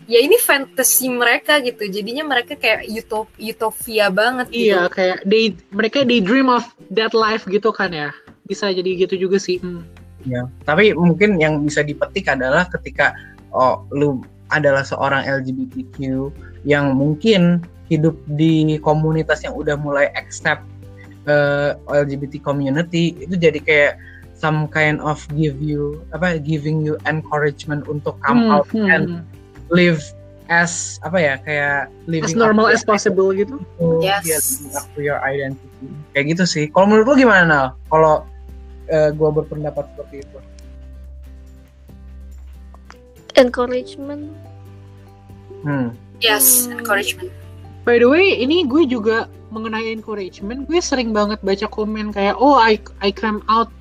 [0.06, 1.90] ya ini fantasi mereka gitu.
[1.90, 4.78] Jadinya mereka kayak utop utopia banget gitu.
[4.78, 8.10] Iya, kayak they mereka they dream of that life gitu kan ya.
[8.48, 9.60] Bisa jadi gitu juga sih.
[9.60, 9.84] Hmm.
[10.28, 13.16] Ya, tapi mungkin yang bisa dipetik adalah ketika
[13.56, 14.20] oh lu
[14.52, 15.96] adalah seorang LGBTQ
[16.68, 20.62] yang mungkin hidup di komunitas yang udah mulai accept
[21.26, 23.94] eh, LGBT community itu jadi kayak
[24.40, 28.88] some kind of give you apa giving you encouragement untuk come Hmm, out hmm.
[28.88, 29.06] and
[29.70, 30.02] live
[30.50, 33.62] as apa ya kayak living As normal as possible gitu.
[34.02, 34.26] Yes.
[34.66, 35.70] yeah, up to your identity
[36.12, 38.26] kayak gitu sih kalau menurut lu gimana Nal kalau
[38.90, 40.38] eh, gua berpendapat seperti itu
[43.40, 44.34] encouragement
[45.64, 45.96] hmm.
[46.20, 46.84] Yes, Hmm.
[46.84, 47.32] encouragement.
[47.88, 52.60] By the way, ini gue juga mengenai encouragement, gue sering banget baca komen kayak, oh
[52.60, 53.72] I I came out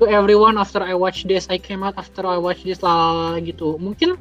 [0.00, 3.76] to everyone after I watch this, I came out after I watch this lah gitu.
[3.76, 4.16] Mungkin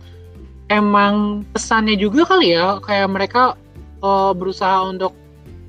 [0.68, 3.56] emang pesannya juga kali ya, kayak mereka
[4.00, 5.16] eh, berusaha untuk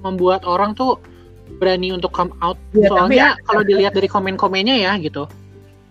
[0.03, 0.99] membuat orang tuh
[1.63, 2.59] berani untuk come out.
[2.75, 5.31] Tapi Soalnya ada- kalau dilihat dari komen-komennya ya gitu.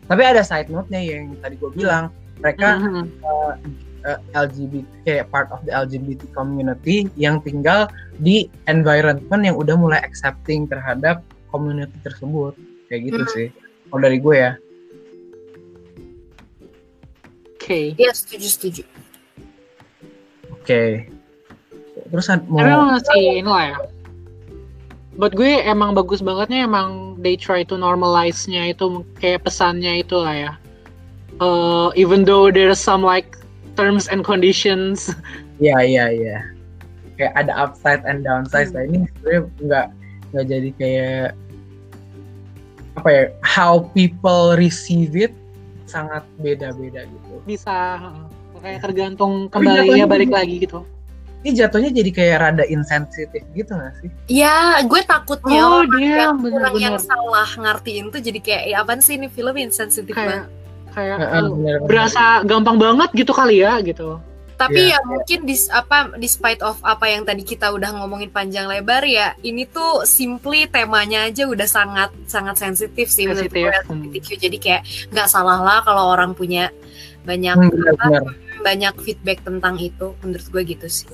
[0.05, 2.11] Tapi ada side note-nya yang tadi gue bilang,
[2.43, 3.03] mereka Mhm.
[4.03, 7.87] eh, LGBT kayak part of the LGBT community yang tinggal
[8.19, 12.51] di environment yang udah mulai accepting terhadap community tersebut.
[12.91, 13.31] Kayak gitu Hmm.
[13.31, 13.47] sih.
[13.87, 14.51] Kalau dari gue ya.
[17.55, 17.95] Oke.
[17.95, 18.83] Iya, setuju, setuju.
[20.63, 21.12] Oke.
[22.08, 23.78] Terus mau emang sih ini lah ya.
[25.19, 30.32] Buat gue emang bagus bangetnya emang they try to normalize-nya itu kayak pesannya itu lah
[30.32, 30.52] ya.
[31.43, 33.36] Uh, even though there's some like
[33.76, 35.12] terms and conditions.
[35.62, 36.39] Iya iya iya.
[37.15, 38.73] Kayak ada upside and downside.
[38.73, 38.76] Hmm.
[38.80, 39.88] Nah ini sebenarnya nggak
[40.34, 41.28] nggak jadi kayak
[42.97, 43.23] apa ya?
[43.45, 45.32] How people receive it
[45.86, 47.34] sangat beda-beda gitu.
[47.45, 48.02] Bisa
[48.63, 50.88] kayak tergantung Tapi kembali ya balik lagi gitu.
[51.43, 54.08] Ini jatuhnya jadi kayak rada insensitif gitu gak sih?
[54.32, 58.63] Ya, gue takutnya Oh, orang dia yang kurang yang benar-benar salah ngertiin tuh jadi kayak
[58.63, 60.47] ya apaan sih ini film insensitif kayak banget.
[60.95, 61.80] kayak uh, bener-bener.
[61.84, 64.23] berasa gampang banget gitu kali ya gitu.
[64.54, 64.95] Tapi Iya.
[64.95, 69.36] ya mungkin dis apa despite of apa yang tadi kita udah ngomongin panjang lebar ya,
[69.43, 74.15] ini tuh simply temanya aja udah sangat sangat sensitif sih menurut gue hmm.
[74.15, 76.71] Jadi kayak nggak salah lah kalau orang punya
[77.28, 78.23] banyak Hmm, apa, benar-benar.
[78.63, 80.15] Banyak feedback tentang itu.
[80.23, 81.12] Menurut gue gitu sih.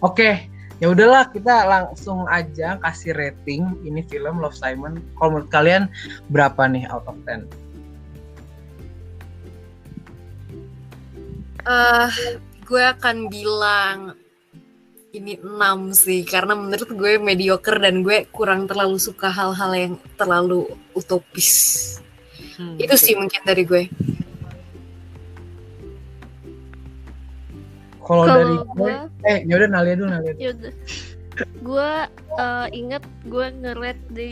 [0.00, 0.48] Oke,
[0.80, 4.98] ya udahlah kita langsung aja kasih rating ini film Love Simon.
[5.20, 5.92] Kalau menurut kalian
[6.32, 7.66] berapa nih out of 10?
[11.66, 12.10] eh
[12.62, 14.14] gue akan bilang
[15.10, 20.68] ini 6 sih karena menurut gue mediocre dan gue kurang terlalu suka hal-hal yang terlalu
[20.92, 21.50] utopis.
[22.60, 22.76] Hmm.
[22.76, 23.88] Itu sih mungkin dari gue.
[28.06, 28.92] Kalau dari gue,
[29.26, 30.30] eh ya udah Nalia dulu Nalia.
[30.32, 30.40] dulu.
[30.40, 30.72] Yaudah.
[31.60, 31.90] Gue
[32.38, 34.30] eh, ingat gue nge-rate di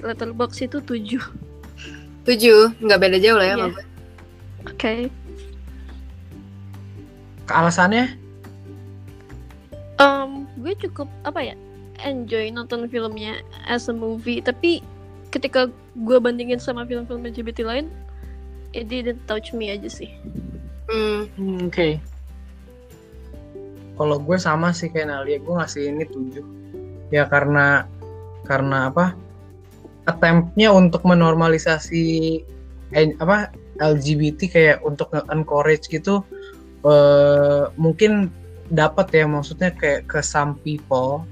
[0.00, 1.20] letterbox itu 7
[2.24, 3.84] Tujuh, nggak beda jauh lah ya sama gue.
[4.66, 4.94] Oke.
[7.46, 8.18] Alasannya?
[9.96, 11.54] Em, gue cukup apa ya
[12.02, 14.84] enjoy nonton filmnya as a movie tapi
[15.32, 17.86] ketika gue bandingin sama film-film LGBT lain
[18.76, 20.10] it didn't touch me aja sih
[20.86, 21.98] Hmm, Hmm, Oke.
[23.96, 26.44] Kalau gue sama sih kayak Nalia, gue ngasih ini 7.
[27.12, 27.88] Ya karena
[28.44, 29.16] karena apa?
[30.06, 32.04] Attempt-nya untuk menormalisasi
[32.94, 33.50] eh, apa
[33.82, 36.24] LGBT kayak untuk nge-encourage gitu
[36.86, 38.30] eh mungkin
[38.70, 41.26] dapat ya maksudnya kayak ke some people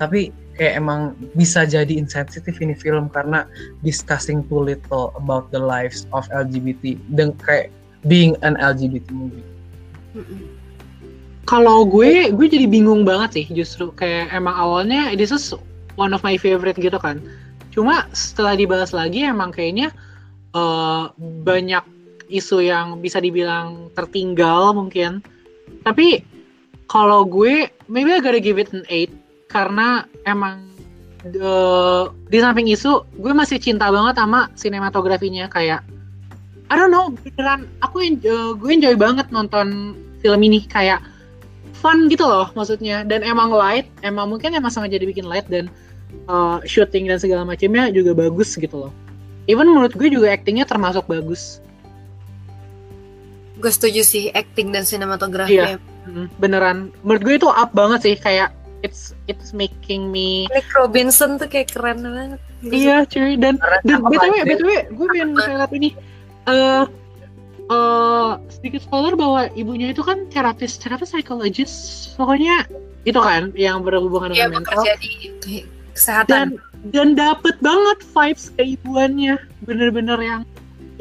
[0.00, 3.44] tapi kayak emang bisa jadi insensitif ini film karena
[3.84, 7.68] discussing too little about the lives of LGBT dan kayak
[8.08, 9.44] being an LGBT movie.
[10.16, 10.48] mm-mm.
[11.46, 15.54] Kalau gue, gue jadi bingung banget sih justru kayak emang awalnya this is
[15.94, 17.22] one of my favorite gitu kan.
[17.70, 19.94] Cuma setelah dibahas lagi emang kayaknya
[20.52, 21.04] eh,
[21.46, 21.84] banyak
[22.26, 25.22] isu yang bisa dibilang tertinggal mungkin.
[25.86, 26.26] Tapi
[26.90, 29.06] kalau gue maybe I gotta give it an 8
[29.46, 30.66] karena emang
[31.22, 35.86] eh, di samping isu gue masih cinta banget sama sinematografinya kayak
[36.66, 40.98] I don't know beneran aku en- eh, gue enjoy banget nonton film ini kayak
[41.78, 45.68] fun gitu loh maksudnya dan emang light emang mungkin emang sengaja dibikin light dan
[46.28, 48.92] uh, shooting dan segala macamnya juga bagus gitu loh.
[49.46, 51.62] Even menurut gue juga actingnya termasuk bagus.
[53.62, 55.60] Gue setuju sih acting dan sinematografi.
[55.60, 55.78] Iya.
[56.06, 56.90] Hmm, beneran.
[57.02, 58.50] Menurut gue itu up banget sih kayak
[58.82, 62.40] it's it's making me Nick Robinson tuh kayak keren banget.
[62.66, 65.90] Iya cuy dan dan btw btw gue pengen highlight ini
[66.50, 66.82] eh
[67.66, 71.72] eh sedikit spoiler bahwa ibunya itu kan terapis terapis psikologis.
[72.14, 72.62] Pokoknya
[73.02, 74.82] itu kan yang berhubungan Iya dengan mental.
[75.42, 76.30] di kesehatan.
[76.30, 76.46] dan
[76.94, 79.34] dan dapet banget vibes keibuannya.
[79.66, 80.40] Bener-bener yang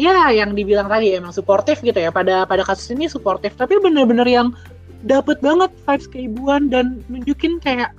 [0.01, 2.10] ya yang dibilang tadi emang suportif gitu ya.
[2.10, 3.54] Pada pada kasus ini suportif.
[3.54, 4.49] Tapi bener-bener yang
[5.06, 7.93] dapet banget vibes keibuan dan nunjukin kayak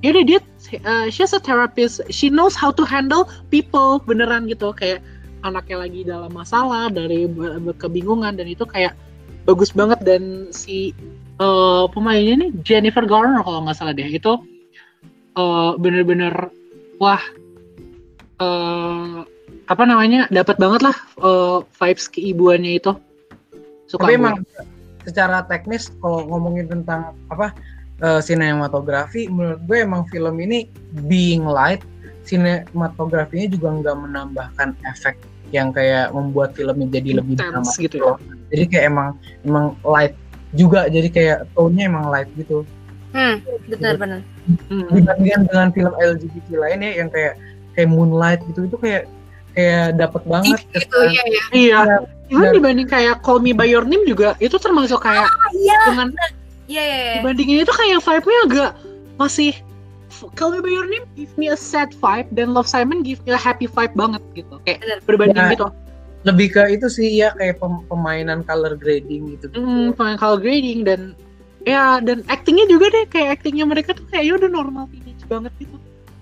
[0.00, 0.40] yaudah dia
[0.88, 2.00] uh, she's a therapist.
[2.08, 4.00] She knows how to handle people.
[4.08, 4.72] Beneran gitu.
[4.72, 5.04] Kayak
[5.46, 7.28] anaknya lagi dalam masalah dari
[7.78, 8.94] kebingungan dan itu kayak
[9.44, 10.00] bagus banget.
[10.02, 10.94] Dan si
[11.42, 14.06] uh, pemainnya nih Jennifer Garner kalau nggak salah deh.
[14.06, 14.42] Itu
[15.38, 16.50] uh, bener-bener
[16.98, 17.22] wah
[18.42, 19.22] uh,
[19.68, 22.92] apa namanya dapat banget lah uh, vibes keibuannya itu.
[23.88, 24.20] Suka Tapi gue.
[24.20, 24.36] emang
[25.08, 27.56] secara teknis kalau ngomongin tentang apa
[28.04, 30.68] eh, sinematografi, menurut gue emang film ini
[31.08, 31.80] being light,
[32.28, 35.16] sinematografinya juga nggak menambahkan efek
[35.48, 38.12] yang kayak membuat filmnya jadi lebih Intense dramatis gitu ya.
[38.52, 39.08] Jadi kayak emang
[39.42, 40.12] emang light
[40.52, 42.68] juga, jadi kayak tone-nya emang light gitu.
[43.10, 44.20] Hmm, benar-benar.
[44.68, 44.84] Hmm.
[44.88, 47.40] Dibandingkan dengan film LGBT lainnya yang kayak
[47.72, 49.08] kayak Moonlight gitu itu kayak
[49.52, 51.42] kayak dapat banget Gitu, kesan- iya ya.
[51.50, 51.78] Iya.
[52.28, 56.08] Even Dan- dibanding kayak Call Me By Your Name juga itu termasuk kayak Iya, dengan
[56.68, 56.84] iya, iya.
[56.84, 57.12] iya.
[57.18, 58.70] dibandingin itu kayak vibe-nya agak
[59.16, 59.52] masih
[60.34, 63.30] Call Me By Your Name give me a sad vibe dan Love Simon give me
[63.30, 64.58] a happy vibe banget gitu.
[64.62, 65.54] Kayak berbanding Ya.
[65.54, 65.68] gitu.
[66.26, 69.54] lebih ke itu sih ya kayak pem- pemainan color grading gitu.
[69.54, 71.14] Hmm, pemain color grading dan
[71.62, 75.54] ya dan actingnya juga deh kayak actingnya mereka tuh kayak ya udah normal teenage banget
[75.62, 75.78] gitu.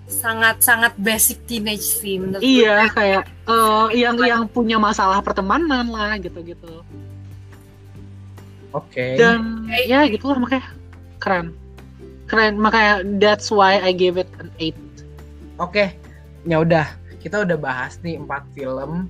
[0.07, 2.61] Sangat-sangat basic teenage sih menurut gue.
[2.61, 6.85] Iya kayak eh, yang yang punya masalah pertemanan lah gitu-gitu.
[8.71, 9.17] Oke.
[9.17, 10.69] Dan ya gitulah makanya
[11.17, 11.57] keren.
[12.27, 14.75] Keren makanya that's why I gave it an 8.
[15.63, 15.95] Oke,
[16.43, 16.85] ya udah
[17.23, 19.07] kita udah bahas nih empat film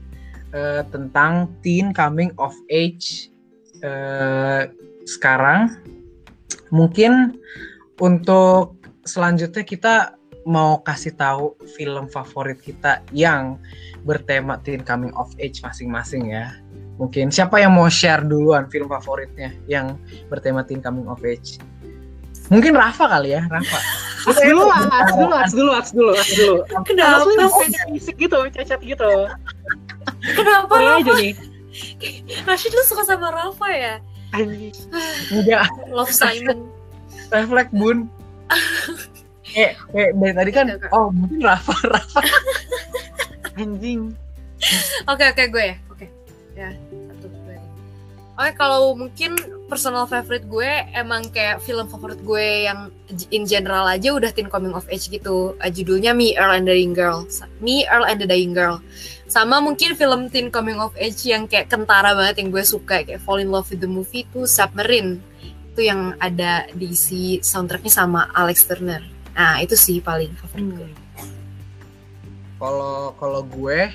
[0.54, 3.34] eh, tentang teen coming of age
[3.82, 4.70] eh,
[5.10, 5.74] sekarang.
[6.70, 7.42] Mungkin
[7.98, 8.78] untuk
[9.08, 9.96] selanjutnya kita
[10.48, 13.60] mau kasih tahu film favorit kita yang
[14.08, 16.56] bertema teen coming of age masing-masing ya.
[16.98, 20.00] Mungkin siapa yang mau share duluan film favoritnya yang
[20.32, 21.60] bertema teen coming of age?
[22.48, 23.80] Mungkin Rafa kali ya, Rafa.
[24.28, 26.56] Aks dulu, aks dulu, aks dulu, aks dulu, aks dulu.
[26.88, 27.28] Kenapa?
[27.28, 29.12] Asli kayak fisik gitu, cacat gitu.
[30.36, 30.74] Kenapa?
[30.76, 31.00] Rafa?
[31.04, 31.34] aja nih.
[32.48, 33.94] Rashid lu suka sama Rafa ya?
[34.36, 34.76] Anjing.
[35.32, 36.68] Enggak, Love Simon.
[37.28, 38.08] refleks bun
[39.52, 40.92] kayak kayak dari tadi kan enggak.
[40.96, 42.20] oh mungkin Rafa Rafa
[43.60, 44.16] Anjing.
[45.10, 45.76] Oke oke gue ya.
[45.92, 46.06] Oke.
[46.58, 46.70] Ya,
[47.14, 47.58] satu dua.
[48.38, 52.88] Oke, kalau mungkin personal favorite gue emang kayak film favorit gue yang
[53.36, 55.54] in general aja udah teen coming of age gitu.
[55.60, 57.28] Uh, judulnya Me Earl and the Dying Girl.
[57.60, 58.80] Me Earl and the Dying Girl.
[59.28, 63.20] Sama mungkin film teen coming of age yang kayak kentara banget yang gue suka kayak
[63.22, 65.20] Fall in Love with the Movie itu Submarine.
[65.76, 69.04] Itu yang ada diisi soundtracknya sama Alex Turner.
[69.38, 70.92] Nah, itu sih paling favorit gue.
[72.58, 73.94] kalau kalau gue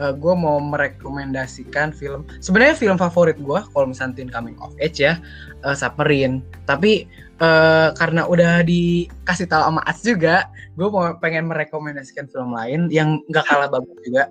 [0.00, 5.02] eh, gue mau merekomendasikan film sebenarnya film favorit gue kalau misalnya Teen Coming of Age
[5.02, 5.18] ya
[5.64, 6.42] eh, Submarine.
[6.66, 7.06] Tapi
[7.38, 13.22] eh, karena udah dikasih tahu sama Ats juga gue mau pengen merekomendasikan film lain yang
[13.30, 14.30] nggak kalah bagus juga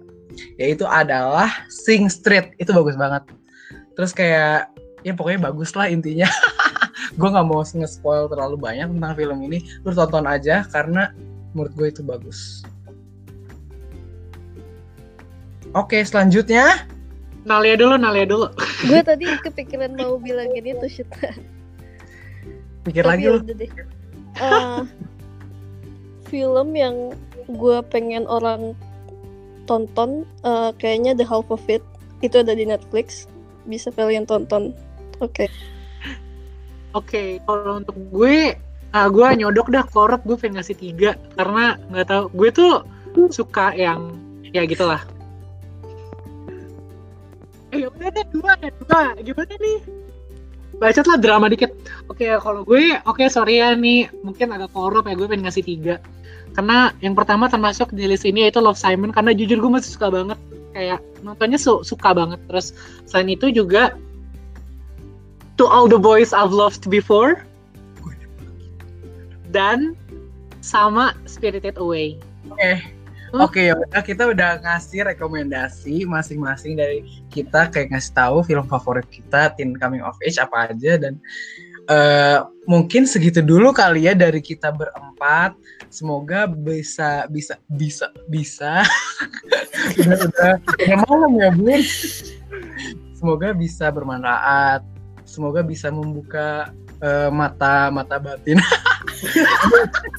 [0.58, 2.58] yaitu adalah Sing Street.
[2.58, 3.24] Itu bagus banget.
[3.94, 4.74] Terus kayak
[5.06, 6.26] ya pokoknya bagus lah intinya.
[7.20, 9.62] Gue nggak mau nge-spoil terlalu banyak tentang film ini.
[9.86, 11.14] Lu tonton aja karena
[11.54, 12.63] menurut gue itu bagus
[15.74, 16.86] Oke, selanjutnya
[17.44, 18.48] Nalia dulu, Nalia dulu.
[18.90, 21.10] gue tadi kepikiran mau bilang gini tuh shit
[22.84, 23.40] pikir Tapi lagi lu.
[23.48, 23.72] deh.
[24.44, 24.82] Eh,
[26.28, 27.16] film yang
[27.48, 28.76] gue pengen orang
[29.70, 31.84] tonton eh, kayaknya The Half of It
[32.24, 33.28] itu ada di Netflix
[33.68, 34.76] bisa kalian tonton
[35.24, 35.48] oke
[36.94, 38.54] Oke, kalau untuk gue,
[38.94, 42.74] ah gue nyodok dah korot gue pengen ngasih tiga karena nggak tahu gue tuh
[43.34, 44.14] suka yang
[44.54, 45.02] ya gitulah.
[47.74, 49.80] Eh udah deh dua ada dua gimana nih?
[50.78, 51.74] Bacot lah drama dikit.
[52.06, 55.98] Oke kalau gue oke sorry ya nih mungkin agak korup ya gue pengen ngasih tiga
[56.54, 60.14] karena yang pertama termasuk di list ini yaitu Love Simon karena jujur gue masih suka
[60.14, 60.38] banget
[60.74, 62.78] kayak nontonnya su- suka banget terus
[63.10, 63.98] selain itu juga
[65.58, 67.42] To All the Boys I've Loved Before
[69.54, 69.94] dan
[70.66, 72.18] sama Spirited Away.
[72.50, 72.93] Oke.
[73.34, 77.02] Oke, ya udah kita udah ngasih rekomendasi masing-masing dari
[77.34, 81.18] kita kayak ngasih tahu film favorit kita teen coming of age apa aja dan
[81.90, 85.58] eh, mungkin segitu dulu kali ya dari kita berempat.
[85.90, 88.86] Semoga bisa bisa bisa bisa.
[89.98, 91.82] udah udah udah malam ya, Bun.
[93.18, 94.86] Semoga bisa bermanfaat.
[95.26, 96.70] Semoga bisa membuka
[97.02, 98.62] eh, mata mata batin.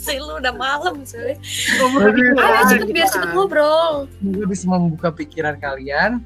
[0.05, 1.37] Sih lu udah malam soalnya.
[1.81, 4.09] Ayo, Ayo cepet biar cepet ngobrol.
[4.21, 6.25] Semoga bisa membuka pikiran kalian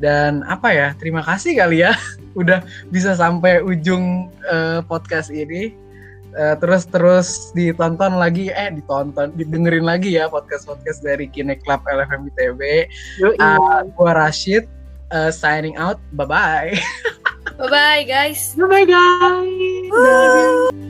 [0.00, 1.92] dan apa ya terima kasih kali ya
[2.40, 5.76] udah bisa sampai ujung eh, podcast ini
[6.30, 11.82] Eh, terus terus ditonton lagi eh ditonton didengerin lagi ya podcast podcast dari Kine Club
[11.82, 12.86] LFM ITB
[13.42, 14.62] uh, gua Rashid
[15.10, 16.78] eh, signing out bye bye
[17.60, 18.56] Bye bye guys.
[18.56, 19.90] Bye bye guys.
[19.92, 20.89] Woo.